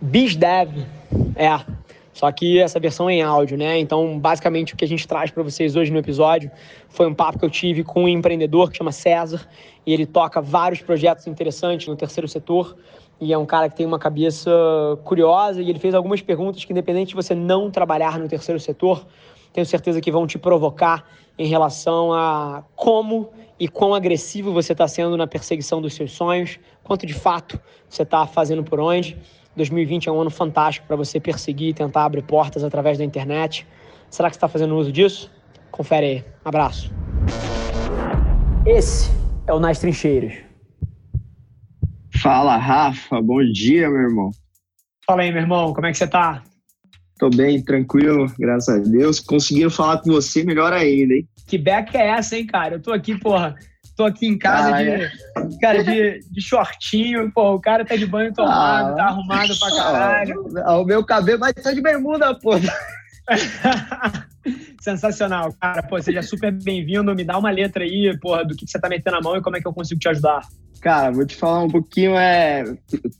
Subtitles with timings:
[0.00, 0.86] BizDev,
[1.36, 1.80] é.
[2.12, 3.78] Só que essa versão é em áudio, né?
[3.78, 6.50] Então, basicamente, o que a gente traz para vocês hoje no episódio
[6.88, 9.48] foi um papo que eu tive com um empreendedor que chama César,
[9.86, 12.76] e ele toca vários projetos interessantes no terceiro setor,
[13.20, 14.50] e é um cara que tem uma cabeça
[15.04, 19.06] curiosa, e ele fez algumas perguntas que, independente de você não trabalhar no terceiro setor,
[19.52, 21.04] tenho certeza que vão te provocar
[21.38, 26.58] em relação a como e quão agressivo você está sendo na perseguição dos seus sonhos,
[26.82, 27.58] quanto de fato
[27.88, 29.16] você está fazendo por onde.
[29.56, 33.66] 2020 é um ano fantástico para você perseguir e tentar abrir portas através da internet.
[34.08, 35.30] Será que você está fazendo uso disso?
[35.70, 36.24] Confere aí.
[36.44, 36.92] Abraço.
[38.66, 39.10] Esse
[39.46, 40.34] é o Nas Trincheiras.
[42.22, 43.20] Fala, Rafa.
[43.22, 44.30] Bom dia, meu irmão.
[45.06, 45.72] Fala aí, meu irmão.
[45.72, 46.42] Como é que você tá?
[47.18, 49.20] Tô bem, tranquilo, graças a Deus.
[49.20, 51.28] Conseguiram falar com você melhor ainda, hein?
[51.46, 52.76] Que beca é essa, hein, cara?
[52.76, 53.54] Eu tô aqui, porra,
[53.96, 55.10] tô aqui em casa ah, de, é.
[55.60, 59.76] cara, de, de shortinho, pô, o cara tá de banho tomado, ah, tá arrumado pra
[59.76, 60.44] caralho.
[60.64, 62.52] Ah, o meu cabelo vai estar de bermuda, pô.
[64.80, 65.82] Sensacional, cara.
[65.82, 67.14] Pô, seja super bem-vindo.
[67.14, 69.56] Me dá uma letra aí, porra, do que você tá metendo na mão e como
[69.56, 70.40] é que eu consigo te ajudar.
[70.80, 72.16] Cara, vou te falar um pouquinho.
[72.16, 72.64] É...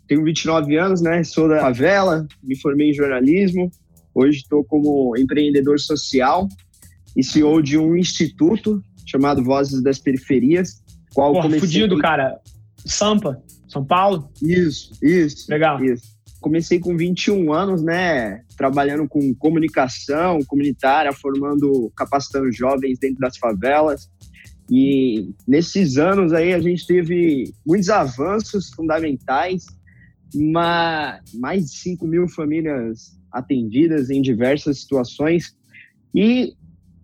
[0.08, 1.22] Tenho 29 anos, né?
[1.22, 3.70] Sou da favela, me formei em jornalismo.
[4.14, 6.48] Hoje estou como empreendedor social
[7.16, 10.82] e CEO de um instituto chamado Vozes das Periferias.
[11.12, 11.68] Qual Porra, comecei...
[11.68, 12.38] fudido, cara.
[12.86, 14.30] Sampa, São Paulo?
[14.40, 15.50] Isso, isso.
[15.50, 15.82] Legal.
[15.84, 16.18] Isso.
[16.40, 18.42] Comecei com 21 anos, né?
[18.56, 24.08] Trabalhando com comunicação comunitária, formando, capacitando jovens dentro das favelas.
[24.70, 29.66] E nesses anos aí a gente teve muitos avanços fundamentais,
[30.34, 35.54] mas mais de 5 mil famílias atendidas em diversas situações.
[36.14, 36.54] E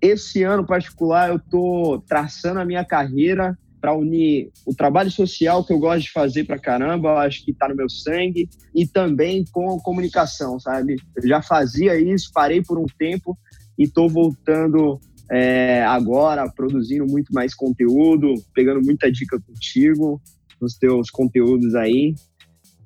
[0.01, 5.73] esse ano particular eu estou traçando a minha carreira para unir o trabalho social que
[5.73, 9.79] eu gosto de fazer para caramba, acho que está no meu sangue, e também com
[9.79, 10.97] comunicação, sabe?
[11.15, 13.39] Eu já fazia isso, parei por um tempo
[13.79, 14.99] e estou voltando
[15.31, 20.21] é, agora, produzindo muito mais conteúdo, pegando muita dica contigo,
[20.61, 22.15] nos teus conteúdos aí.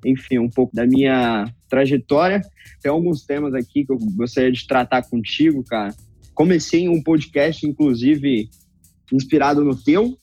[0.05, 2.41] Enfim, um pouco da minha trajetória.
[2.81, 5.93] Tem alguns temas aqui que eu gostaria de tratar contigo, cara.
[6.41, 8.49] Comecei um podcast, inclusive,
[9.13, 10.17] inspirado no teu.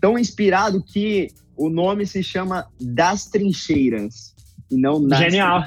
[0.00, 4.34] Tão inspirado que o nome se chama Das Trincheiras.
[4.70, 5.62] E não nas Genial.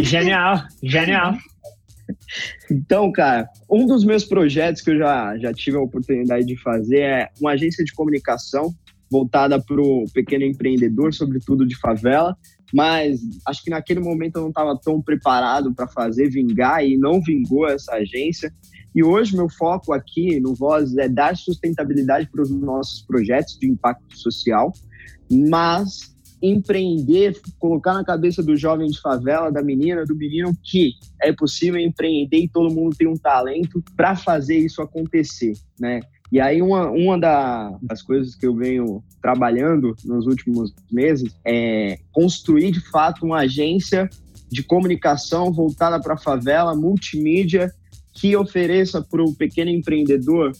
[0.00, 0.64] Genial.
[0.82, 1.36] Genial.
[2.70, 7.00] Então, cara, um dos meus projetos que eu já, já tive a oportunidade de fazer
[7.00, 8.72] é uma agência de comunicação
[9.10, 12.36] voltada para o pequeno empreendedor, sobretudo de favela.
[12.72, 17.20] Mas acho que naquele momento eu não estava tão preparado para fazer vingar e não
[17.20, 18.52] vingou essa agência.
[18.96, 23.68] E hoje meu foco aqui no Voz é dar sustentabilidade para os nossos projetos de
[23.68, 24.72] impacto social,
[25.30, 31.30] mas empreender, colocar na cabeça do jovem de favela, da menina, do menino que é
[31.30, 36.00] possível empreender e todo mundo tem um talento para fazer isso acontecer, né?
[36.32, 41.98] E aí uma, uma da, das coisas que eu venho trabalhando nos últimos meses é
[42.12, 44.08] construir de fato uma agência
[44.48, 47.70] de comunicação voltada para a favela, multimídia,
[48.16, 50.52] que ofereça para o pequeno empreendedor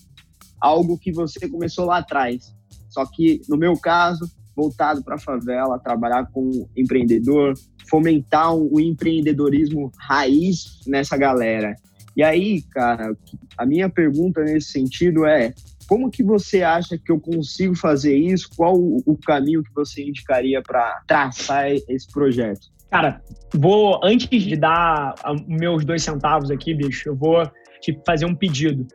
[0.61, 2.55] algo que você começou lá atrás.
[2.89, 7.55] Só que, no meu caso, voltado para a favela, trabalhar com empreendedor,
[7.89, 11.75] fomentar o empreendedorismo raiz nessa galera.
[12.17, 13.15] E aí, cara,
[13.59, 15.53] a minha pergunta nesse sentido é:
[15.87, 18.49] como que você acha que eu consigo fazer isso?
[18.57, 22.76] Qual o caminho que você indicaria para traçar esse projeto?
[22.91, 23.21] Cara,
[23.55, 25.15] vou antes de dar
[25.47, 27.43] meus dois centavos aqui, bicho, eu vou
[27.81, 28.87] te fazer um pedido.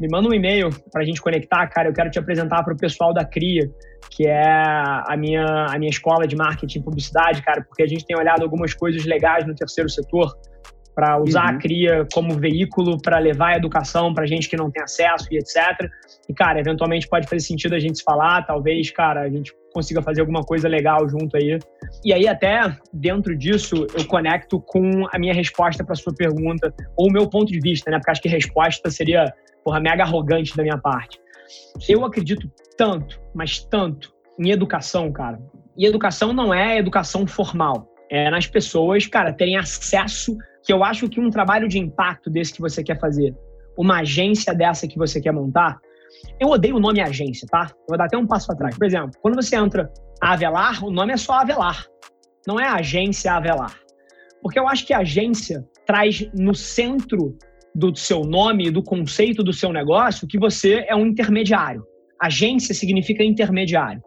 [0.00, 1.88] Me manda um e-mail para a gente conectar, cara.
[1.88, 3.70] Eu quero te apresentar para o pessoal da CRIA,
[4.10, 8.04] que é a minha, a minha escola de marketing e publicidade, cara, porque a gente
[8.04, 10.36] tem olhado algumas coisas legais no terceiro setor
[10.94, 11.56] para usar uhum.
[11.56, 15.36] a CRIA como veículo para levar a educação para gente que não tem acesso e
[15.36, 15.90] etc.
[16.28, 20.00] E, cara, eventualmente pode fazer sentido a gente se falar, talvez, cara, a gente consiga
[20.00, 21.58] fazer alguma coisa legal junto aí.
[22.04, 27.08] E aí, até dentro disso, eu conecto com a minha resposta para sua pergunta, ou
[27.08, 27.98] o meu ponto de vista, né?
[27.98, 29.34] Porque acho que a resposta seria,
[29.64, 31.18] porra, mega arrogante da minha parte.
[31.88, 35.40] Eu acredito tanto, mas tanto, em educação, cara.
[35.76, 37.90] E educação não é educação formal.
[38.10, 42.54] É nas pessoas, cara, terem acesso que eu acho que um trabalho de impacto desse
[42.54, 43.34] que você quer fazer,
[43.76, 45.78] uma agência dessa que você quer montar,
[46.40, 47.68] eu odeio o nome agência, tá?
[47.70, 48.76] Eu vou dar até um passo atrás.
[48.76, 51.86] Por exemplo, quando você entra Avelar, o nome é só Avelar.
[52.46, 53.78] Não é agência Avelar.
[54.42, 57.36] Porque eu acho que a agência traz no centro
[57.74, 61.84] do seu nome, do conceito do seu negócio, que você é um intermediário.
[62.20, 64.00] Agência significa intermediário.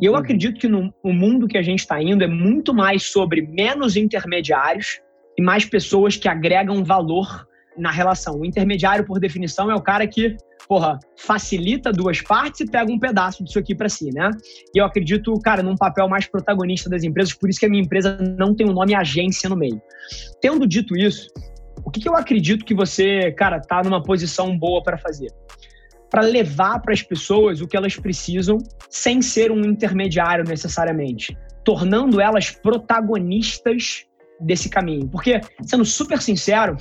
[0.00, 3.42] E eu acredito que no mundo que a gente está indo é muito mais sobre
[3.42, 5.00] menos intermediários
[5.36, 7.46] e mais pessoas que agregam valor
[7.76, 8.40] na relação.
[8.40, 10.36] O intermediário, por definição, é o cara que,
[10.68, 14.30] porra, facilita duas partes e pega um pedaço disso aqui para si, né?
[14.74, 17.82] E eu acredito, cara, num papel mais protagonista das empresas, por isso que a minha
[17.82, 19.80] empresa não tem o nome agência no meio.
[20.40, 21.28] Tendo dito isso,
[21.84, 25.32] o que, que eu acredito que você, cara, tá numa posição boa para fazer?
[26.10, 28.58] Para levar para as pessoas o que elas precisam
[28.88, 34.06] sem ser um intermediário necessariamente, tornando elas protagonistas
[34.40, 35.08] desse caminho.
[35.08, 36.76] Porque, sendo super sincero,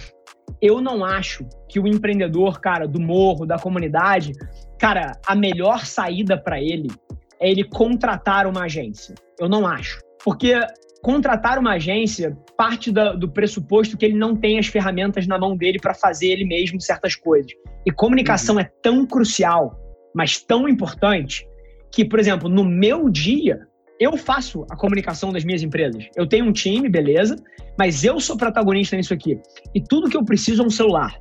[0.61, 4.33] eu não acho que o empreendedor, cara, do morro, da comunidade,
[4.79, 6.89] cara, a melhor saída para ele
[7.39, 9.15] é ele contratar uma agência.
[9.39, 9.99] Eu não acho.
[10.23, 10.59] Porque
[11.01, 15.57] contratar uma agência parte da, do pressuposto que ele não tem as ferramentas na mão
[15.57, 17.51] dele para fazer ele mesmo certas coisas.
[17.85, 18.61] E comunicação uhum.
[18.61, 19.77] é tão crucial,
[20.15, 21.45] mas tão importante,
[21.91, 23.67] que, por exemplo, no meu dia,
[23.99, 26.07] eu faço a comunicação das minhas empresas.
[26.15, 27.35] Eu tenho um time, beleza,
[27.77, 29.39] mas eu sou protagonista nisso aqui.
[29.73, 31.17] E tudo que eu preciso é um celular.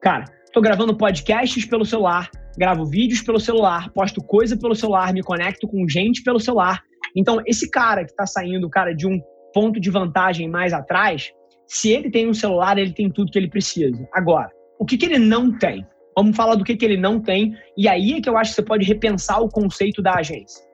[0.00, 5.22] Cara, tô gravando podcasts pelo celular, gravo vídeos pelo celular, posto coisa pelo celular, me
[5.22, 6.80] conecto com gente pelo celular.
[7.14, 9.20] Então, esse cara que tá saindo, cara, de um
[9.52, 11.32] ponto de vantagem mais atrás,
[11.66, 14.06] se ele tem um celular, ele tem tudo que ele precisa.
[14.12, 15.84] Agora, o que, que ele não tem?
[16.16, 18.56] Vamos falar do que, que ele não tem, e aí é que eu acho que
[18.56, 20.65] você pode repensar o conceito da agência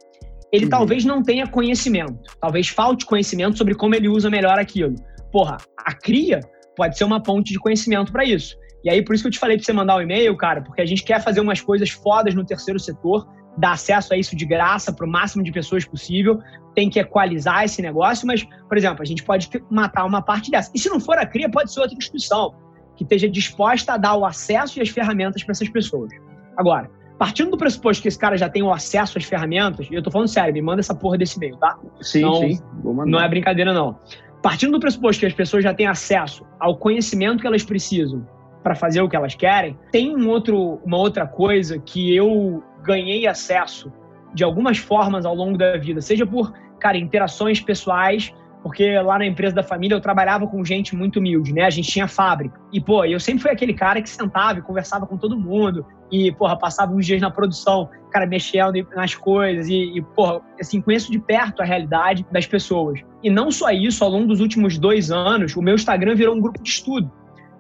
[0.52, 0.70] ele uhum.
[0.70, 4.94] talvez não tenha conhecimento, talvez falte conhecimento sobre como ele usa melhor aquilo.
[5.32, 6.40] Porra, a cria
[6.76, 8.56] pode ser uma ponte de conhecimento para isso.
[8.84, 10.60] E aí, por isso que eu te falei para você mandar o um e-mail, cara,
[10.60, 13.26] porque a gente quer fazer umas coisas fodas no terceiro setor,
[13.56, 16.40] dar acesso a isso de graça para o máximo de pessoas possível,
[16.75, 20.70] tem que equalizar esse negócio, mas, por exemplo, a gente pode matar uma parte dessa.
[20.75, 22.55] E se não for a CRIA, pode ser outra instituição
[22.96, 26.10] que esteja disposta a dar o acesso e as ferramentas para essas pessoas.
[26.56, 30.03] Agora, partindo do pressuposto que esse cara já tem o acesso às ferramentas, e eu
[30.03, 31.79] tô falando sério, me manda essa porra desse e-mail, tá?
[32.00, 32.61] Sim, não, sim.
[32.82, 33.99] Não é brincadeira, não.
[34.43, 38.26] Partindo do pressuposto que as pessoas já têm acesso ao conhecimento que elas precisam
[38.62, 43.26] para fazer o que elas querem, tem um outro, uma outra coisa que eu ganhei
[43.26, 43.93] acesso
[44.35, 48.32] de algumas formas ao longo da vida, seja por, cara, interações pessoais,
[48.62, 51.64] porque lá na empresa da família eu trabalhava com gente muito humilde, né?
[51.64, 52.61] A gente tinha fábrica.
[52.73, 55.85] E, pô, eu sempre fui aquele cara que sentava e conversava com todo mundo.
[56.11, 59.67] E, porra, passava uns dias na produção, cara, mexendo nas coisas.
[59.69, 63.00] E, e, porra, assim, conheço de perto a realidade das pessoas.
[63.23, 66.41] E não só isso, ao longo dos últimos dois anos, o meu Instagram virou um
[66.41, 67.11] grupo de estudo.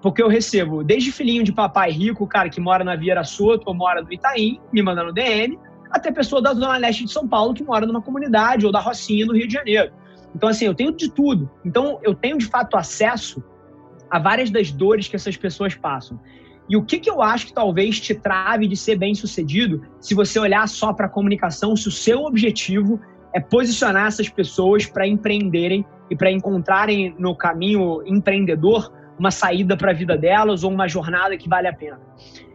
[0.00, 3.74] Porque eu recebo desde filhinho de papai rico, cara, que mora na Vieira Soto ou
[3.74, 5.58] mora no Itaim, me mandando DM,
[5.90, 9.26] até pessoa da Zona Leste de São Paulo que mora numa comunidade ou da Rocinha,
[9.26, 9.92] no Rio de Janeiro.
[10.34, 11.50] Então, assim, eu tenho de tudo.
[11.64, 13.42] Então, eu tenho de fato acesso
[14.10, 16.20] a várias das dores que essas pessoas passam.
[16.68, 20.14] E o que, que eu acho que talvez te trave de ser bem sucedido se
[20.14, 23.00] você olhar só para a comunicação, se o seu objetivo
[23.34, 29.90] é posicionar essas pessoas para empreenderem e para encontrarem no caminho empreendedor uma saída para
[29.90, 32.00] a vida delas ou uma jornada que vale a pena.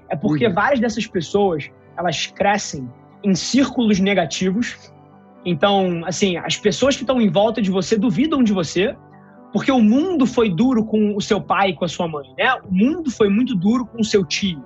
[0.10, 0.54] É porque uhum.
[0.54, 2.90] várias dessas pessoas, elas crescem
[3.24, 4.92] em círculos negativos
[5.50, 8.94] então, assim, as pessoas que estão em volta de você duvidam de você,
[9.54, 12.54] porque o mundo foi duro com o seu pai e com a sua mãe, né?
[12.56, 14.62] O mundo foi muito duro com o seu tio.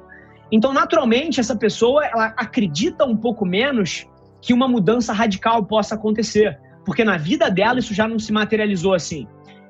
[0.52, 4.08] Então, naturalmente, essa pessoa ela acredita um pouco menos
[4.42, 8.96] que uma mudança radical possa acontecer, porque na vida dela isso já não se materializou
[8.96, 9.28] assim.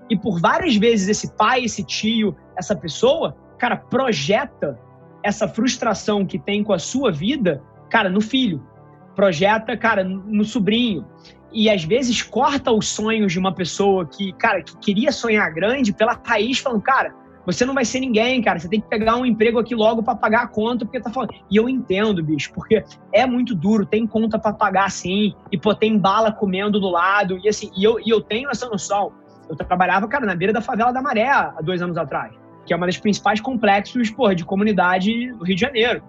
[0.09, 4.79] E por várias vezes esse pai, esse tio, essa pessoa, cara, projeta
[5.21, 8.65] essa frustração que tem com a sua vida, cara, no filho
[9.15, 11.05] projeta, cara, no sobrinho.
[11.53, 15.91] E às vezes corta os sonhos de uma pessoa que, cara, que queria sonhar grande
[15.91, 17.13] pela raiz, falando, cara,
[17.45, 18.59] você não vai ser ninguém, cara.
[18.59, 21.33] Você tem que pegar um emprego aqui logo para pagar a conta, porque tá falando.
[21.49, 25.73] E eu entendo, bicho, porque é muito duro, tem conta para pagar sim, e pô,
[25.73, 29.11] tem bala comendo do lado, e assim, e eu, e eu tenho essa noção.
[29.49, 32.33] Eu trabalhava, cara, na beira da favela da Maré há dois anos atrás,
[32.65, 36.03] que é uma das principais complexos, de comunidade do Rio de Janeiro.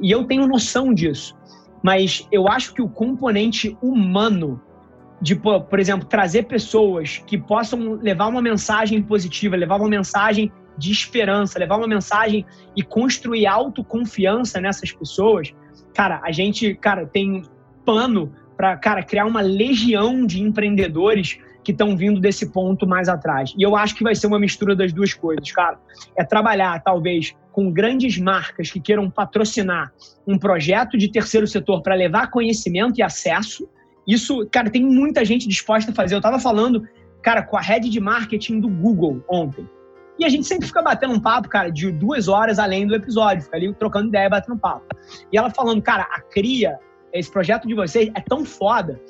[0.00, 1.34] E eu tenho noção disso.
[1.82, 4.60] Mas eu acho que o componente humano
[5.20, 10.90] de, por exemplo, trazer pessoas que possam levar uma mensagem positiva, levar uma mensagem de
[10.90, 12.44] esperança, levar uma mensagem
[12.76, 15.54] e construir autoconfiança nessas pessoas,
[15.94, 17.42] cara, a gente, cara, tem
[17.84, 23.54] pano para, cara, criar uma legião de empreendedores que estão vindo desse ponto mais atrás.
[23.56, 25.78] E eu acho que vai ser uma mistura das duas coisas, cara.
[26.16, 29.92] É trabalhar, talvez, com grandes marcas que queiram patrocinar
[30.26, 33.68] um projeto de terceiro setor para levar conhecimento e acesso.
[34.06, 36.14] Isso, cara, tem muita gente disposta a fazer.
[36.14, 36.86] Eu estava falando,
[37.22, 39.68] cara, com a head de marketing do Google ontem.
[40.18, 43.42] E a gente sempre fica batendo um papo, cara, de duas horas além do episódio,
[43.42, 44.86] fica ali trocando ideia, batendo papo.
[45.32, 46.78] E ela falando, cara, a cria,
[47.12, 49.00] esse projeto de vocês é tão foda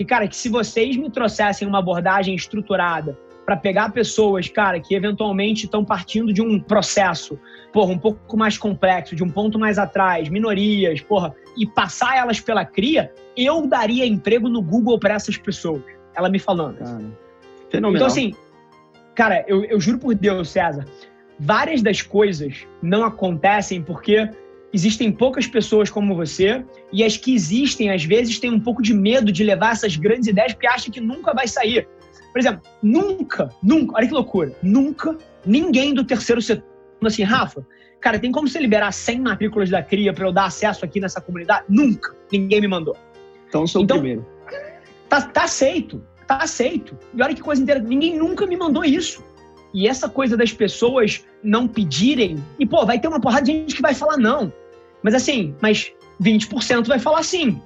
[0.00, 4.94] que, cara, que se vocês me trouxessem uma abordagem estruturada para pegar pessoas, cara, que
[4.94, 7.38] eventualmente estão partindo de um processo,
[7.70, 12.40] porra, um pouco mais complexo, de um ponto mais atrás, minorias, porra, e passar elas
[12.40, 15.82] pela cria, eu daria emprego no Google para essas pessoas.
[16.14, 16.78] Ela me falando.
[16.78, 17.04] Cara,
[17.68, 17.96] fenomenal.
[17.96, 18.34] Então, assim,
[19.14, 20.86] cara, eu, eu juro por Deus, César,
[21.38, 24.30] várias das coisas não acontecem porque
[24.72, 28.94] existem poucas pessoas como você e as que existem, às vezes, têm um pouco de
[28.94, 31.88] medo de levar essas grandes ideias porque acham que nunca vai sair.
[32.32, 36.70] Por exemplo, nunca, nunca, olha que loucura, nunca ninguém do terceiro setor
[37.06, 37.66] assim, Rafa,
[38.00, 41.20] cara, tem como você liberar 100 matrículas da CRIA para eu dar acesso aqui nessa
[41.20, 41.64] comunidade?
[41.68, 42.96] Nunca, ninguém me mandou.
[43.48, 44.26] Então, sou então, o primeiro.
[45.08, 46.96] Tá, tá aceito, tá aceito.
[47.14, 49.24] E olha que coisa inteira, ninguém nunca me mandou isso.
[49.72, 53.74] E essa coisa das pessoas não pedirem, e pô, vai ter uma porrada de gente
[53.74, 54.52] que vai falar não.
[55.02, 57.60] Mas assim, mas 20% vai falar sim.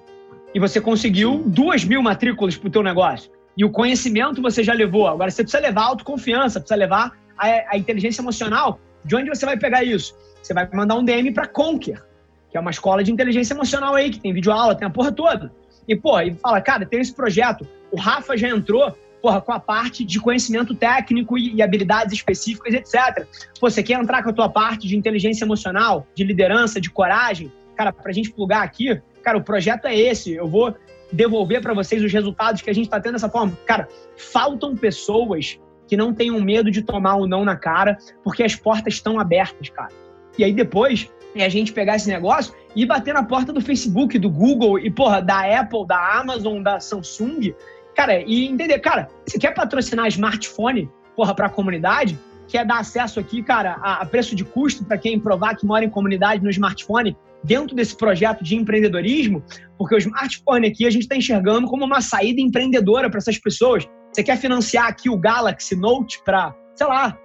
[0.55, 3.31] E você conseguiu duas mil matrículas para o teu negócio.
[3.57, 5.07] E o conhecimento você já levou.
[5.07, 8.79] Agora você precisa levar a autoconfiança, precisa levar a, a inteligência emocional.
[9.05, 10.17] De onde você vai pegar isso?
[10.43, 12.03] Você vai mandar um DM para Conquer,
[12.51, 15.53] que é uma escola de inteligência emocional aí, que tem videoaula, tem a porra toda.
[15.89, 17.67] E, pô, e fala, cara, tem esse projeto.
[17.91, 23.27] O Rafa já entrou, porra, com a parte de conhecimento técnico e, habilidades específicas, etc.
[23.59, 27.51] Pô, você quer entrar com a tua parte de inteligência emocional, de liderança, de coragem?
[27.75, 30.35] Cara, pra gente plugar aqui, cara, o projeto é esse.
[30.35, 30.77] Eu vou
[31.11, 33.59] devolver para vocês os resultados que a gente está tendo dessa forma.
[33.65, 38.55] Cara, faltam pessoas que não tenham medo de tomar o não na cara, porque as
[38.55, 39.93] portas estão abertas, cara.
[40.37, 44.19] E aí depois é a gente pegar esse negócio e bater na porta do Facebook,
[44.19, 47.55] do Google e, porra, da Apple, da Amazon, da Samsung
[47.95, 52.19] Cara, e entender, cara, você quer patrocinar smartphone, porra, pra comunidade?
[52.49, 55.85] Quer dar acesso aqui, cara, a, a preço de custo para quem provar que mora
[55.85, 59.43] em comunidade no smartphone dentro desse projeto de empreendedorismo?
[59.79, 63.89] Porque o smartphone aqui a gente está enxergando como uma saída empreendedora para essas pessoas.
[64.13, 67.19] Você quer financiar aqui o Galaxy Note para, sei lá,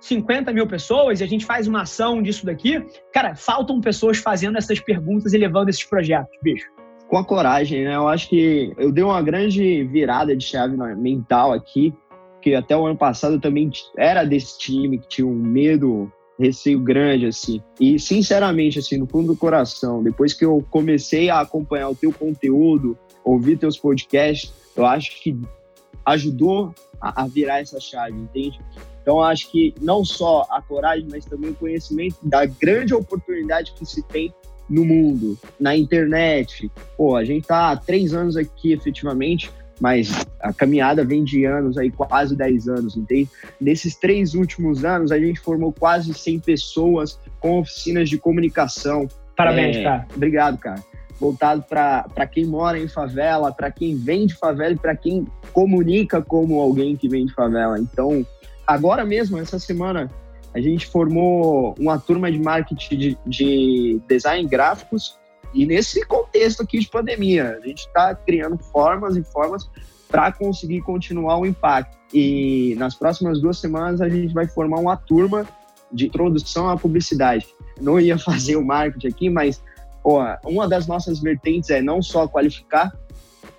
[0.00, 2.84] 50 mil pessoas e a gente faz uma ação disso daqui?
[3.12, 6.75] Cara, faltam pessoas fazendo essas perguntas e levando esses projetos, bicho
[7.08, 7.96] com a coragem, né?
[7.96, 11.94] Eu acho que eu dei uma grande virada de chave mental aqui,
[12.42, 16.80] que até o ano passado eu também era desse time que tinha um medo, receio
[16.80, 17.62] grande, assim.
[17.80, 22.12] E, sinceramente, assim, no fundo do coração, depois que eu comecei a acompanhar o teu
[22.12, 25.36] conteúdo, ouvir teus podcasts, eu acho que
[26.04, 28.60] ajudou a, a virar essa chave, entende?
[29.02, 33.86] Então, acho que não só a coragem, mas também o conhecimento da grande oportunidade que
[33.86, 34.34] se tem
[34.68, 36.70] no mundo, na internet.
[36.96, 41.76] Pô, a gente tá há três anos aqui efetivamente, mas a caminhada vem de anos
[41.76, 43.28] aí, quase 10 anos, entende?
[43.60, 49.06] Nesses três últimos anos, a gente formou quase 100 pessoas com oficinas de comunicação.
[49.36, 50.06] Parabéns, é, cara.
[50.14, 50.82] Obrigado, cara.
[51.20, 56.22] Voltado para quem mora em favela, para quem vem de favela e para quem comunica
[56.22, 57.78] como alguém que vem de favela.
[57.78, 58.26] Então,
[58.66, 60.10] agora mesmo, essa semana,
[60.56, 65.18] a gente formou uma turma de marketing de, de design gráficos
[65.52, 69.68] e nesse contexto aqui de pandemia, a gente está criando formas e formas
[70.08, 71.94] para conseguir continuar o impacto.
[72.12, 75.46] E nas próximas duas semanas a gente vai formar uma turma
[75.92, 77.46] de introdução à publicidade.
[77.78, 79.62] Não ia fazer o marketing aqui, mas
[80.42, 82.96] uma das nossas vertentes é não só qualificar,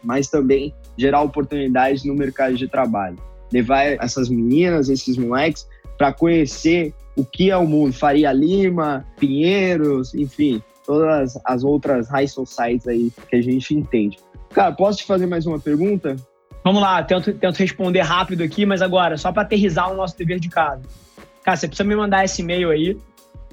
[0.04, 3.18] mas também gerar oportunidades no mercado de trabalho.
[3.54, 7.94] Levar essas meninas, esses moleques para conhecer o que é o mundo.
[7.94, 14.18] Faria Lima, Pinheiros, enfim, todas as outras high societies aí que a gente entende.
[14.54, 16.16] Cara, posso te fazer mais uma pergunta?
[16.64, 20.40] Vamos lá, tento, tento responder rápido aqui, mas agora, só para aterrizar o nosso dever
[20.40, 20.82] de casa.
[21.44, 22.98] Cara, você precisa me mandar esse e-mail aí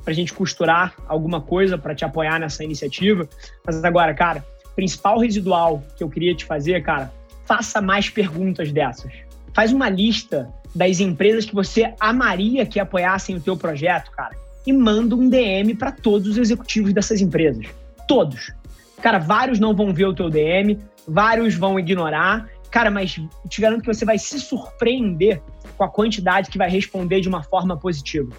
[0.02, 3.28] para a gente costurar alguma coisa para te apoiar nessa iniciativa.
[3.64, 7.12] Mas agora, cara, principal residual que eu queria te fazer, cara,
[7.46, 9.12] faça mais perguntas dessas.
[9.54, 14.72] Faz uma lista das empresas que você amaria que apoiassem o teu projeto, cara, e
[14.72, 17.66] manda um DM para todos os executivos dessas empresas.
[18.08, 18.52] Todos.
[19.00, 22.48] Cara, vários não vão ver o teu DM, vários vão ignorar.
[22.70, 25.40] Cara, mas te garanto que você vai se surpreender
[25.76, 28.34] com a quantidade que vai responder de uma forma positiva.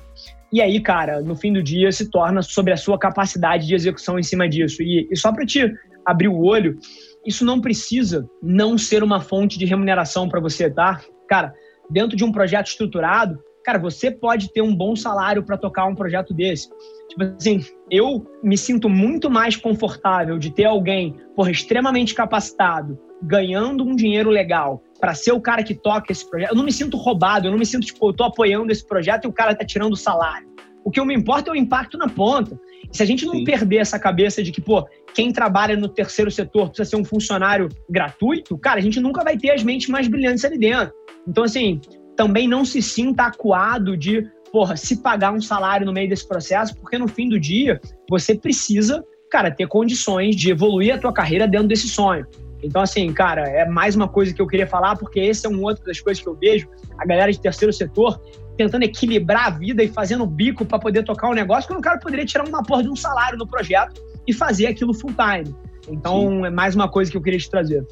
[0.51, 4.17] E aí, cara, no fim do dia se torna sobre a sua capacidade de execução
[4.17, 4.81] em cima disso.
[4.81, 5.71] E, e só para te
[6.05, 6.77] abrir o olho,
[7.25, 11.01] isso não precisa não ser uma fonte de remuneração para você, tá?
[11.27, 11.53] Cara,
[11.89, 15.95] dentro de um projeto estruturado, cara, você pode ter um bom salário para tocar um
[15.95, 16.69] projeto desse.
[17.09, 23.83] Tipo assim, eu me sinto muito mais confortável de ter alguém, por extremamente capacitado, ganhando
[23.83, 26.51] um dinheiro legal para ser o cara que toca esse projeto.
[26.51, 29.25] Eu não me sinto roubado, eu não me sinto tipo, eu tô apoiando esse projeto
[29.25, 30.47] e o cara tá tirando o salário.
[30.83, 32.59] O que eu me importa é o impacto na ponta.
[32.91, 33.43] Se a gente não Sim.
[33.43, 37.69] perder essa cabeça de que, pô, quem trabalha no terceiro setor precisa ser um funcionário
[37.89, 40.93] gratuito, cara, a gente nunca vai ter as mentes mais brilhantes ali dentro.
[41.27, 41.79] Então, assim,
[42.15, 46.75] também não se sinta acuado de, porra, se pagar um salário no meio desse processo,
[46.77, 51.47] porque no fim do dia você precisa, cara, ter condições de evoluir a tua carreira
[51.47, 52.25] dentro desse sonho.
[52.63, 55.61] Então, assim, cara, é mais uma coisa que eu queria falar, porque esse é um
[55.61, 58.19] outro das coisas que eu vejo, a galera de terceiro setor
[58.57, 61.83] tentando equilibrar a vida e fazendo bico para poder tocar o um negócio, quando o
[61.83, 65.55] cara poderia tirar uma porra de um salário no projeto e fazer aquilo full time.
[65.87, 66.45] Então, Sim.
[66.45, 67.85] é mais uma coisa que eu queria te trazer.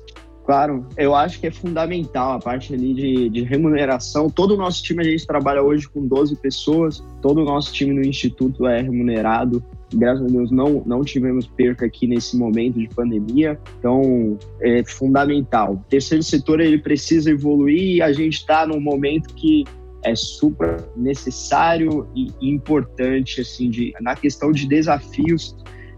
[0.46, 4.29] Claro, eu acho que é fundamental a parte ali de, de, remuneração.
[4.29, 7.93] Todo o nosso time, a gente trabalha hoje com 12 pessoas, todo o nosso time
[7.93, 9.63] no Instituto é remunerado.
[9.93, 15.74] Graças a Deus não, não tivemos perca aqui nesse momento de pandemia, então é fundamental.
[15.74, 19.63] O terceiro setor ele precisa evoluir e a gente está num momento que
[20.03, 25.55] é super necessário e importante assim de, na questão de desafios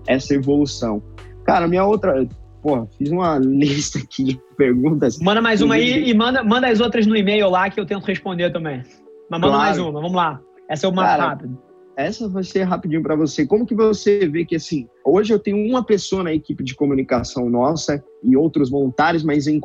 [0.07, 1.01] essa evolução.
[1.43, 2.27] Cara, minha outra,
[2.61, 5.19] pô, fiz uma lista aqui de perguntas.
[5.19, 8.05] Manda mais uma aí e manda, manda as outras no e-mail lá que eu tento
[8.05, 8.83] responder também.
[9.29, 9.63] Mas manda claro.
[9.63, 10.39] mais uma, vamos lá.
[10.69, 11.57] Essa é o mais Cara, rápido.
[11.97, 13.45] Essa vai ser rapidinho para você.
[13.45, 17.49] Como que você vê que, assim, hoje eu tenho uma pessoa na equipe de comunicação
[17.49, 19.61] nossa e outros voluntários, mas em,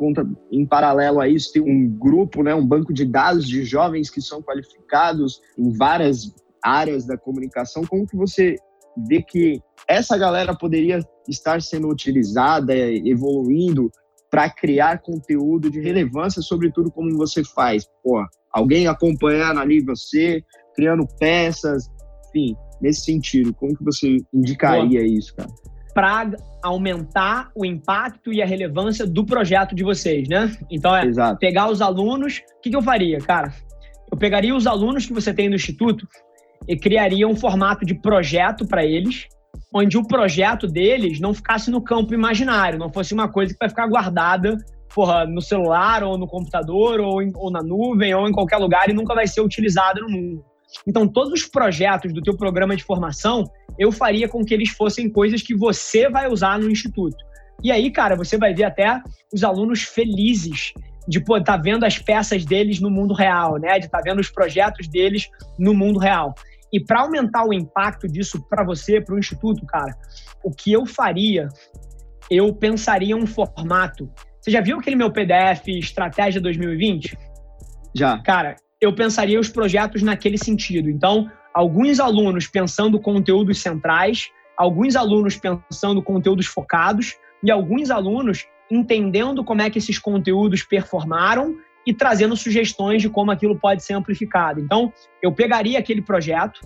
[0.51, 4.21] em paralelo a isso tem um grupo, né, um banco de dados de jovens que
[4.21, 6.33] são qualificados em várias
[6.63, 7.83] áreas da comunicação.
[7.83, 8.55] Como que você
[9.07, 13.91] vê que essa galera poderia estar sendo utilizada, evoluindo
[14.29, 17.85] para criar conteúdo de relevância, sobretudo como você faz.
[18.01, 20.41] Pô, alguém acompanhando ali você,
[20.73, 21.89] criando peças,
[22.33, 25.49] enfim, nesse sentido, como que você indicaria isso, cara?
[25.93, 26.31] Para
[26.63, 30.55] aumentar o impacto e a relevância do projeto de vocês, né?
[30.69, 31.37] Então é Exato.
[31.37, 32.41] pegar os alunos.
[32.57, 33.53] O que, que eu faria, cara?
[34.09, 36.07] Eu pegaria os alunos que você tem no instituto
[36.67, 39.27] e criaria um formato de projeto para eles,
[39.73, 43.69] onde o projeto deles não ficasse no campo imaginário, não fosse uma coisa que vai
[43.69, 44.57] ficar guardada
[44.93, 48.89] porra, no celular ou no computador ou, em, ou na nuvem ou em qualquer lugar
[48.89, 50.45] e nunca vai ser utilizada no mundo.
[50.87, 53.43] Então, todos os projetos do teu programa de formação,
[53.77, 57.17] eu faria com que eles fossem coisas que você vai usar no instituto.
[57.63, 59.01] E aí, cara, você vai ver até
[59.33, 60.73] os alunos felizes
[61.07, 63.79] de estar tá vendo as peças deles no mundo real, né?
[63.79, 66.33] De estar tá vendo os projetos deles no mundo real.
[66.71, 69.93] E para aumentar o impacto disso para você, para o instituto, cara,
[70.43, 71.49] o que eu faria,
[72.29, 74.09] eu pensaria um formato.
[74.39, 77.17] Você já viu aquele meu PDF Estratégia 2020?
[77.93, 78.19] Já.
[78.23, 80.89] Cara, eu pensaria os projetos naquele sentido.
[80.89, 89.43] Então, alguns alunos pensando conteúdos centrais, alguns alunos pensando conteúdos focados e alguns alunos entendendo
[89.43, 94.59] como é que esses conteúdos performaram e trazendo sugestões de como aquilo pode ser amplificado.
[94.59, 94.91] Então,
[95.21, 96.61] eu pegaria aquele projeto,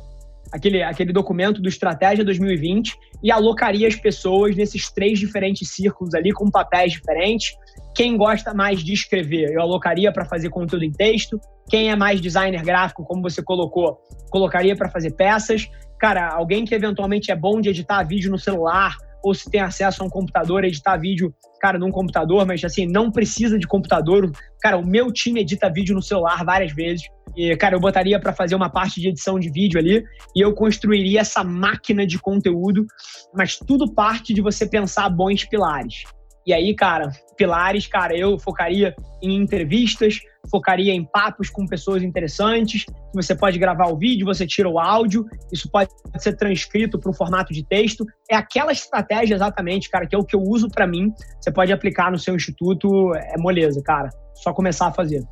[0.51, 6.31] aquele, aquele documento do Estratégia 2020 e alocaria as pessoas nesses três diferentes círculos ali,
[6.31, 7.53] com papéis diferentes.
[7.93, 11.39] Quem gosta mais de escrever, eu alocaria para fazer conteúdo em texto.
[11.69, 13.97] Quem é mais designer gráfico, como você colocou,
[14.29, 15.69] colocaria para fazer peças.
[15.99, 20.03] Cara, alguém que eventualmente é bom de editar vídeo no celular, ou se tem acesso
[20.03, 24.31] a um computador, editar vídeo, cara, num computador, mas assim, não precisa de computador.
[24.61, 27.07] Cara, o meu time edita vídeo no celular várias vezes.
[27.35, 30.03] E, cara, eu botaria para fazer uma parte de edição de vídeo ali
[30.35, 32.85] e eu construiria essa máquina de conteúdo,
[33.33, 36.03] mas tudo parte de você pensar bons pilares.
[36.45, 42.86] E aí, cara, pilares, cara, eu focaria em entrevistas, focaria em papos com pessoas interessantes.
[43.13, 47.13] Você pode gravar o vídeo, você tira o áudio, isso pode ser transcrito para um
[47.13, 48.05] formato de texto.
[48.29, 51.12] É aquela estratégia exatamente, cara, que é o que eu uso para mim.
[51.39, 54.10] Você pode aplicar no seu instituto, é moleza, cara.
[54.36, 55.23] Só começar a fazer.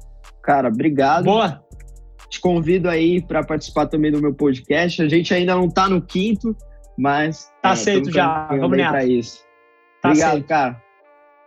[0.41, 1.25] Cara, obrigado.
[1.25, 1.63] Boa.
[2.29, 5.01] Te convido aí para participar também do meu podcast.
[5.01, 6.55] A gente ainda não está no quinto,
[6.97, 8.47] mas tá é, aceito já.
[8.47, 9.03] Vamos nessa.
[9.03, 9.43] Isso.
[10.01, 10.47] Tá obrigado, aceito.
[10.47, 10.81] cara.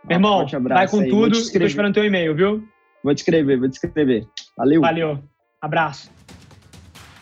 [0.07, 1.09] Meu irmão, vai com aí.
[1.09, 2.63] tudo e tô esperando teu e-mail, viu?
[3.07, 4.27] Vou te escrever, vou te escrever.
[4.57, 4.81] Valeu.
[4.81, 5.23] Valeu.
[5.61, 6.11] Abraço.